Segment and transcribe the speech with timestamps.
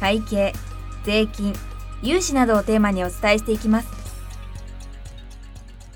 [0.00, 0.52] 会計
[1.04, 1.54] 税金
[2.02, 4.04] 融資などをテーマにお伝えしていきます。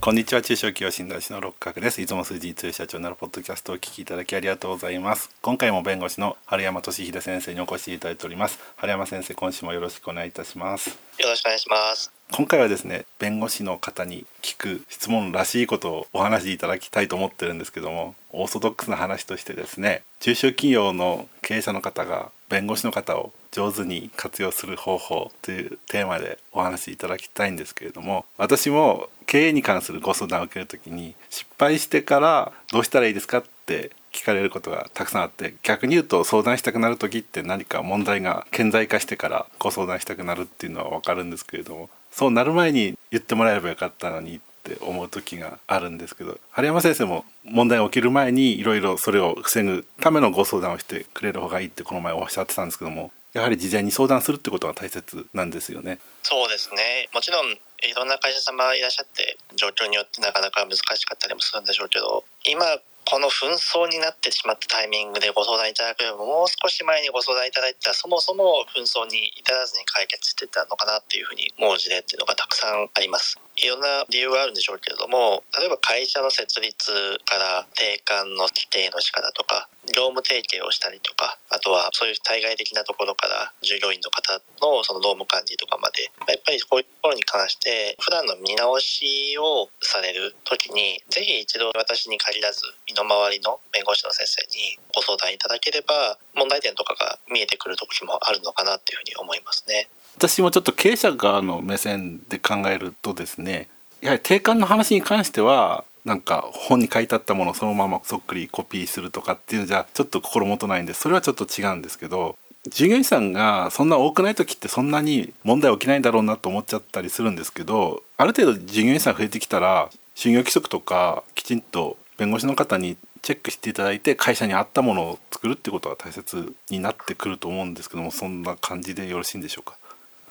[0.00, 0.42] こんにちは。
[0.42, 2.00] 中小企業診断士の六角です。
[2.00, 5.30] いつも数字に強い社長になるポッドキャストをお聞きいただきありがとうございます。
[5.42, 8.60] 今回も弁護士の春山俊秀先生にお越しいただいております。
[8.76, 10.90] 春山先生今週もよろしくお願いいたします。
[10.90, 55.98] よろしくお願いします今回はですね弁護士の方に聞く質問らしいことをお話しいただきたいと思ってるんですけどもオーソドックスな話としてですね中小企業の経営者の方が弁護士の方を上手に活用する方法というテーマでお話しいただきたいんですけれども私も経営に関するご相談を受ける時に失敗してからどうしたらいいですかって聞かれることがたくさんあって逆に言うと相談したくなる時って何か問題が顕在化してからご相談したくなるっていうのは分かるんですけれどもそうなる前に言ってもらえればよかったのにって思う時があるんですけど春山先生も問題が起きる前にいろいろそれを防ぐためのご相談をしてくれる方がいいってこの前おっしゃってたんですけどもやはり事前に相談するってことが大切なんですよね。
[56.22, 57.58] そうですねもちろんい
[57.94, 62.64] ろんな会社様いらっしゃって状況によってなかなか難しかったりもするんでしょうけど今
[63.06, 73.38] この紛争になってしまったタイミングでご相談いただくよりももう少し前にご相談いただいたらそもそも紛争に至らずに解決してたのかなっていうふうに思う事例っていうのがたくさんあります。
[73.56, 76.92] いろんな理由があるんでしょうけれども例えば会社の設立
[77.24, 99.88] から定款の規定の仕方とか業務提携をしたりとかあとはそういう対外的なところから従業員の方のその労務管理とかまでやっぱりこういうところに関して普段の見直しをされる時にぜひ一度私に限らず身の回りの弁護士の先生にご相談いただければ問題点とかが見えてくる時もあるのかなっていうふうに思いますね。
[100.18, 103.68] 私もちょっと経営者側の目線で考えるとですね
[104.00, 112.36] やはり定款の話に関してはなんか本に書いてあったものをそのままそっくりコピーするとかっていうのじゃちょっと心もとないんでそれはちょっと違うんですけど
[112.70, 129.76] 従業員さんがそんな多くない時ってそんなに問題起きないんだろうなと思っちゃったりするんですけどある程度従業員さん増えてきたら就業規則とかきちんと弁護士の方にチェックしていただいて会社に合ったものを作るってことが大切になってくると思うんですけどもそんな感じでよろしいんでしょうか？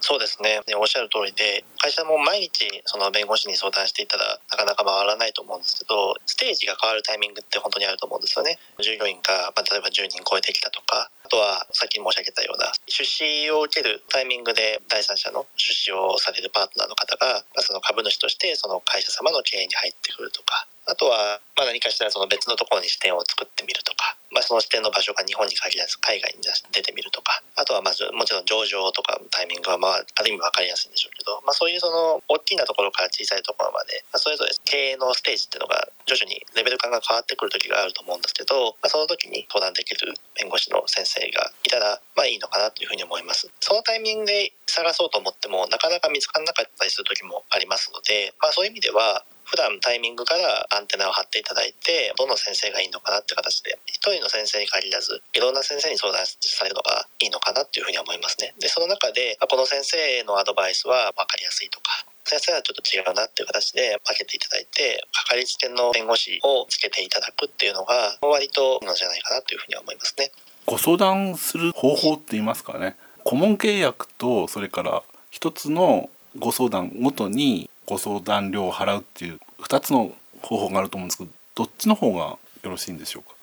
[0.06, 0.62] そうですね。
[0.78, 8.62] おっしゃる通りで会社も毎日その弁護士に相談していたらなかなか回らないと思うんですけどステージが変わるタイミングって本当にあると思うんですよね。
[8.78, 43.47] 従業員が、まあ、例えば10人超えてきたとかあとはさっき申し上げたような出資を受けるタイミングで第三者の出資をされるパートナーの方が、まあ、その株主としてその会社様の経営に入ってくるとかあとは、まあ、何かしたらその別のところに支店を作ってみるとか、まあ、その支店の場所が日本に限らず海外に出てみるとか、あとはまずもちろん上場とかタイミングは、まあ、ある意味分かりやすいんでしょうけど、まあ、そういうその大きなところから小さいところまで、まあ、それぞれ経営のステージっていうのが徐々にレベル感が変わってくる時があると思うんですけど、まあ、その時に相談できる弁護士の先生がいたら、まあいいのかなというふうに思います。
[43.62, 58.53] そのタイミングで探そうと思っても、なかなか見つからなかったりする時もありますので、まあそういう意味では、普段タイミングからアンテナを張っていただいてどの先生がいいのかなって形で一人の先生に限らずいろんな先生に相談されるのがいいのかなっていうふうに思いますね。
[58.59, 70.31] でその中でこの先生のアドバイスは分かりやすいとか先生はちょっと違うなっていう形で分けていただいてかかりつけの弁護士をつけていただくっていうのが割といいのじゃないかなというふうに思いますね。
[70.66, 72.97] ご相談する方法って言いますかね。
[73.23, 83.34] 顧問契約とそれから一つのご相談ごとにご相談料を払うっていう2つの方法があると思うんですけどどっちの方がよろしいんでしょうか？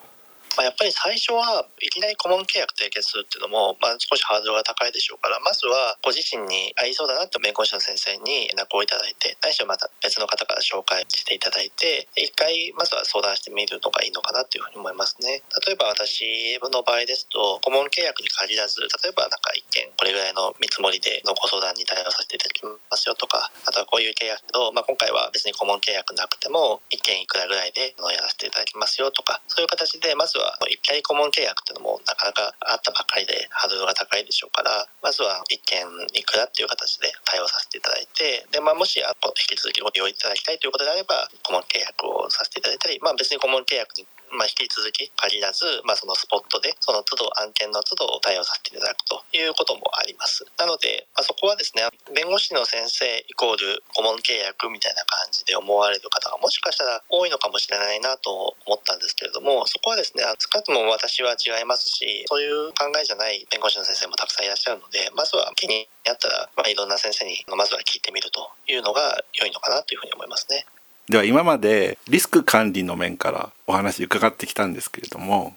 [0.57, 15.43] まあ、やっぱり最初はいきなり顧問契約締結するっていうのも、まあ、少しハードルが高いでしょうからまずはご自身に合いそうだなって弁護士の先生に連絡をいただいてないしはまた別の方から紹介していただいて一回まずは相談してみるのがいいのかなっていうふうに思いますね。
[15.67, 51.85] 例えば私の場合ですと顧問契約に限らず例えばなんか一件これぐらいの見積もりでのご相談に対応させていただきますよとかあとはこういう契約と、まあ、今回は別に顧問契約なくても一件いくらぐらいでやらせていただきますよとかそういう形でまずは一回顧問契約っていうのもなかなかあったばかりでハードルが高いでしょうからまずは一件いくらっていう形で対応させていただいてで、まあ、もしあの引き続きご利用いただきたいということであれば顧問契約をさせていただいたり、まあ、別に顧問契約にまあ、引き続き限らず、まあ、そのスポットでその都度案件の都度対応させていただくということもありますなので、まあ、そこはですね
[52.17, 70.65] 弁護士の先生イコール顧問契約みたいな感じで思われる方がもしかしたら多いのかもしれないなと思ったんですけれどもそこはですね少なくとも私は違いますしそういう考えじゃない弁護士の先生もたくさんいらっしゃるのでまずは気になったら、まあ、いろんな先生にまずは聞いてみるというのが良いのかなというふうに思いますね。
[71.09, 75.55] では今までリスク管理の面からお話伺ってきたんですけれども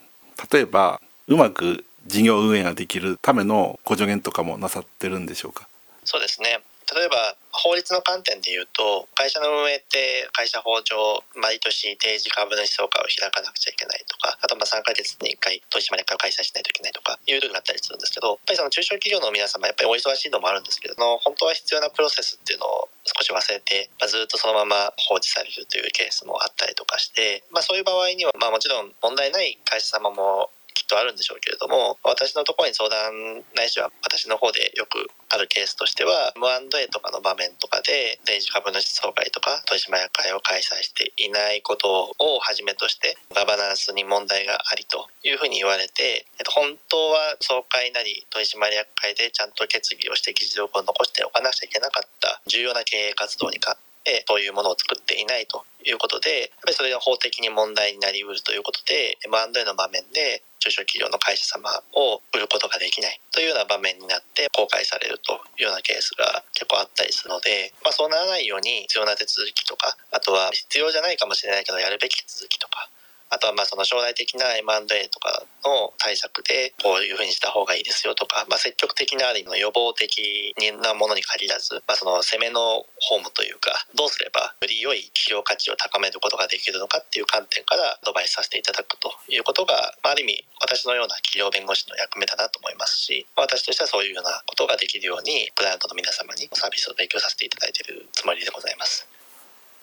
[0.51, 5.68] 例えばうまく事業運営ができるための補助言とかもなさってるんでしょうか？
[6.03, 6.59] そうですね。
[6.95, 53.60] 例えば法律の観点で言うと会社の運営って会社法上毎年定時株主総会を開かなくちゃいけないとかあとまあ3ヶ月に1回取締役会を開催しないといけないとかいうルールがあったりするんですけどやっぱりその中小企業の皆様やっぱりお忙しいのもあるんですけども本当は必要なプロセスっていうのを少し忘れて、まあ、ずっとそのまま放置されるというケースもあったりとかして、まあ、そういう場合には、まあ、もちろん問題ない会社様もきっとあるんでしょうけれども私のところに相談ないしは私の方でよくあるケースとしては M&A とかの場面とかで電子株主総会とか取締役会を開催していないことをはじめとしてガバナンスに問題がありというふうに言われて、えっと、本当は総会なり取締役会でちゃんと決議をして議事録を残しておかなくちゃいけなかった重要な経営活動に
[54.06, 72.90] かそういうものを作っていないということで、やっぱりそれが法的に問題になりうるということで、M&A の場面で中小企業の会社様を売ることができないというような場面になって公開されるというようなケースが結構あったりするので、まあ、そうならないように必要な手続きとか、あとは必要じゃないかもしれないけどやるべき手続きとか、
[73.36, 99.08] あとはまあその将来的な M&A とかの対策でこういうふうにした方がいいですよとか、まあ、積極的なある意味の予防的なものに限らず、まあ、その攻めのホームというかどうすればより良い企業価値を高めることができるのかっていう観点からアドバイスさせていただくということが、まあ、ある意味私のような企業弁護士の役目だなと思いますし私としてはそういうようなことができるようにクライアントの皆様にサービスを提供させていただいているつもりでございます。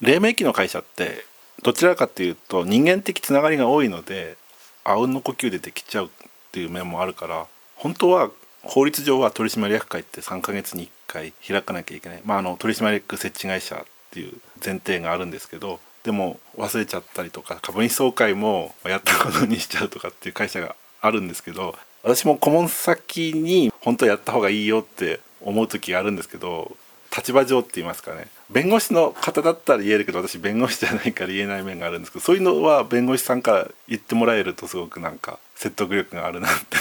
[0.00, 1.24] 黎明期の会社って
[1.62, 4.36] どちらかというと人間的つながりが多いので
[4.84, 6.08] あうんの呼吸でできちゃうっ
[6.50, 8.30] ていう面もあるから本当は
[8.62, 26.76] 法律上は取締役会って3ヶ月に1回開かなきゃいけない、まあ、あの取締役設置会社っていう前提があるんですけどでも忘れちゃったりとか株主総会もやったことにしちゃうとかっていう会社があるんですけど私も顧問先に本当やった方がいいよって思う時があるんですけど
[27.14, 28.26] 立場上って言いますかね。
[28.50, 36.76] 弁護士の方だったら言えるけど私弁護士じゃないから言えない面があるんですけどそういうのは弁護士さんから言ってもらえるとすごくなんか説得力があるなって。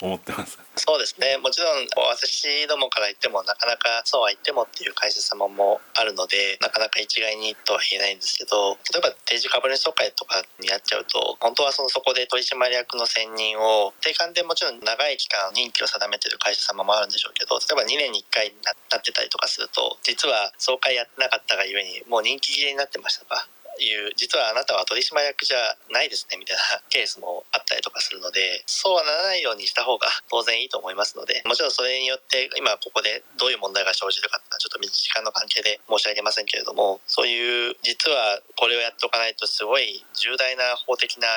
[0.00, 0.58] 思ってます。
[0.76, 1.36] そうですね。
[1.38, 23.46] もちろん私どもから言ってもなかなかそうは言ってもっていう会社様もあるのでなかなか一概にとは言えないんですけど例えば定時株主総会とかにやっちゃうと本当はそのそこで取締役の選任を定款でもちろん長い期間任期を定めてる会社様もあるんでしょうけど例えば2年に1回になってたりとかすると実は総会やってなかったがゆえにもう任期切れになってましたか
[23.84, 41.28] いう実はあなたは取締役じゃないですねみたいなケースもあったりとかするのでそうはならないようにした方が 当然いいと思いますのでもちろんそれによって今ここでどういう問題が生じるかっていうのはちょっと時間の関係で申し上げませんけれどもそういう実はこれをやっておかないとすごい重大な法的な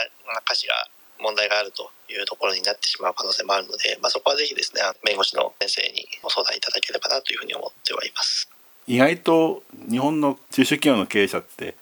[0.45, 0.89] 歌詞が
[1.19, 8.49] 問題があるというところになってしまう可能性もあるので、まあ、そこはぜひですね弁護士の先生にご相談いただければなというふうに思ってはいます。
[8.85, 11.75] 意外と日本の中小企業の経営者って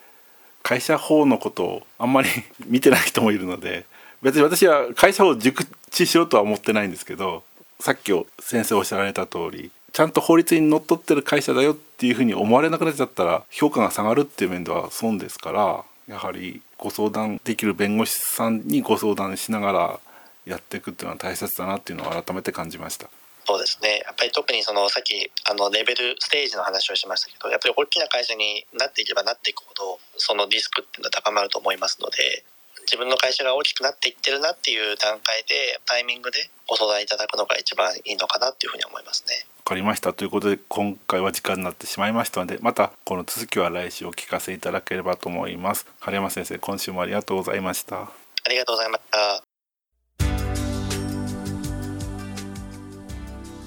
[0.62, 2.28] 会社法のことをあんまり
[2.66, 3.84] 見てない人もいるので
[4.22, 7.42] 別に私は会社法を熟知しようとは思ってないんですけど
[7.80, 20.00] さっき先生おっしゃられた通りちゃんと法律にのっとってる会社だよっていうふうに思われなくなっちゃったら評価が下がるっていう面では損ですからやはりご相談できる弁護士さんにご相談しながら
[20.46, 23.08] やっていくっていうのは大切だなっていうのを改めて感じました。
[23.44, 32.44] そうですねやっぱり特にそのさっきあのレベルステージの話をしましたけどやっぱり大きな会社になっていけばなっていくほどそのリスクっていうのは高まると思いますので
[32.82, 39.46] 自分の会社が大きくなっていってるなっていう段階でタイミングでご相談いただくのが一番いいのかなっていうふうに思いますね。
[39.58, 45.86] わかりましたということで今回は時間になってしまいましたのでまたこの続きは来週お聞かせいただければと思います。
[46.00, 48.02] 春山先生今週もありがとうございました。
[48.02, 48.10] あ
[48.48, 49.51] りがとうございました。